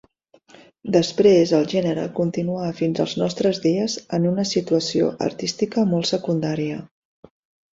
[0.93, 6.83] Després el gènere continuà fins als nostres dies en una situació artística molt secundària.